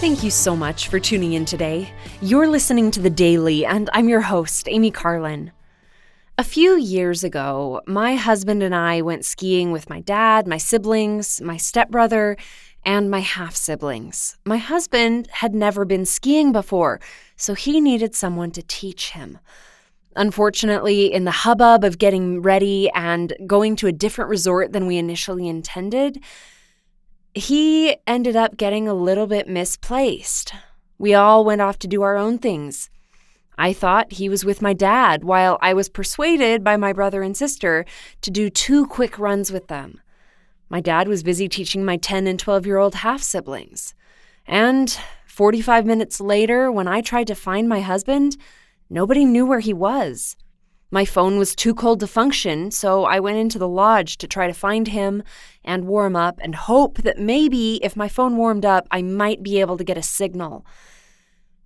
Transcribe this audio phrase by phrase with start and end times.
[0.00, 1.90] Thank you so much for tuning in today.
[2.22, 5.50] You're listening to The Daily, and I'm your host, Amy Carlin.
[6.38, 11.40] A few years ago, my husband and I went skiing with my dad, my siblings,
[11.40, 12.36] my stepbrother,
[12.84, 14.38] and my half siblings.
[14.44, 17.00] My husband had never been skiing before,
[17.34, 19.40] so he needed someone to teach him.
[20.14, 24.96] Unfortunately, in the hubbub of getting ready and going to a different resort than we
[24.96, 26.22] initially intended,
[27.38, 30.52] he ended up getting a little bit misplaced.
[30.98, 32.90] We all went off to do our own things.
[33.56, 37.36] I thought he was with my dad, while I was persuaded by my brother and
[37.36, 37.84] sister
[38.22, 40.00] to do two quick runs with them.
[40.68, 43.94] My dad was busy teaching my 10 and 12 year old half siblings.
[44.46, 44.96] And
[45.26, 48.36] 45 minutes later, when I tried to find my husband,
[48.90, 50.36] nobody knew where he was.
[50.90, 54.46] My phone was too cold to function, so I went into the lodge to try
[54.46, 55.22] to find him
[55.62, 59.60] and warm up and hope that maybe if my phone warmed up, I might be
[59.60, 60.64] able to get a signal.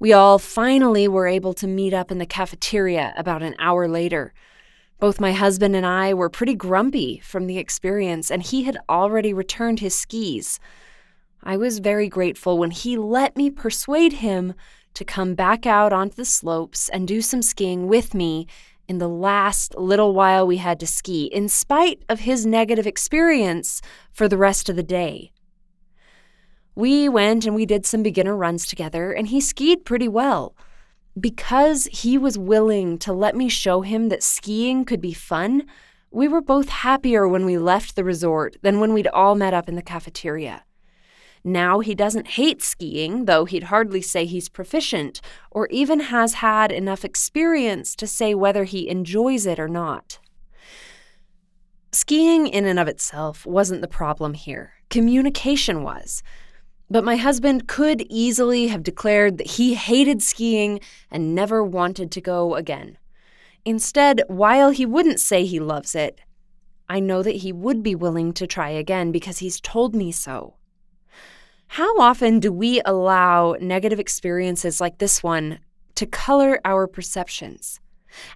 [0.00, 4.34] We all finally were able to meet up in the cafeteria about an hour later.
[4.98, 9.32] Both my husband and I were pretty grumpy from the experience, and he had already
[9.32, 10.58] returned his skis.
[11.44, 14.54] I was very grateful when he let me persuade him
[14.94, 18.48] to come back out onto the slopes and do some skiing with me
[18.88, 23.80] in the last little while we had to ski, in spite of his negative experience
[24.12, 25.32] for the rest of the day.
[26.74, 30.56] We went and we did some beginner runs together, and he skied pretty well.
[31.18, 35.66] Because he was willing to let me show him that skiing could be fun,
[36.10, 39.68] we were both happier when we left the resort than when we'd all met up
[39.68, 40.64] in the cafeteria.
[41.44, 46.70] Now he doesn't hate skiing, though he'd hardly say he's proficient, or even has had
[46.70, 50.20] enough experience to say whether he enjoys it or not.
[51.90, 56.22] Skiing in and of itself wasn't the problem here, communication was.
[56.88, 60.78] But my husband could easily have declared that he hated skiing
[61.10, 62.98] and never wanted to go again.
[63.64, 66.20] Instead, while he wouldn't say he loves it,
[66.88, 70.54] I know that he would be willing to try again because he's told me so.
[71.76, 75.58] How often do we allow negative experiences like this one
[75.94, 77.80] to color our perceptions?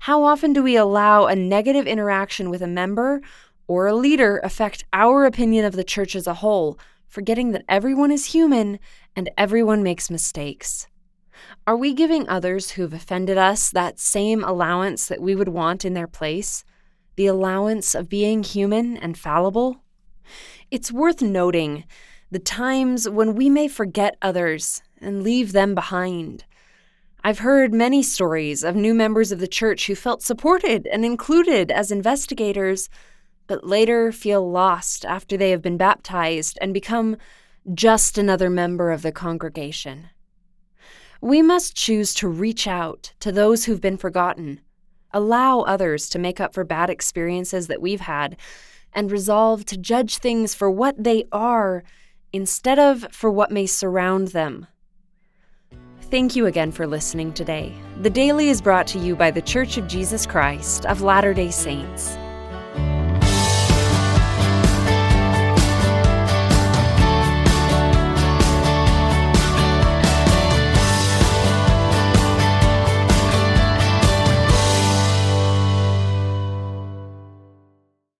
[0.00, 3.20] How often do we allow a negative interaction with a member
[3.68, 8.10] or a leader affect our opinion of the church as a whole, forgetting that everyone
[8.10, 8.78] is human
[9.14, 10.86] and everyone makes mistakes?
[11.66, 15.92] Are we giving others who've offended us that same allowance that we would want in
[15.92, 16.64] their place?
[17.16, 19.82] The allowance of being human and fallible?
[20.70, 21.84] It's worth noting
[22.30, 26.44] the times when we may forget others and leave them behind.
[27.22, 31.70] I've heard many stories of new members of the church who felt supported and included
[31.70, 32.88] as investigators,
[33.46, 37.16] but later feel lost after they have been baptized and become
[37.74, 40.08] just another member of the congregation.
[41.20, 44.60] We must choose to reach out to those who've been forgotten,
[45.12, 48.36] allow others to make up for bad experiences that we've had,
[48.92, 51.82] and resolve to judge things for what they are
[52.36, 54.66] instead of for what may surround them.
[56.02, 57.72] Thank you again for listening today.
[58.02, 61.50] The Daily is brought to you by The Church of Jesus Christ of Latter day
[61.50, 62.16] Saints.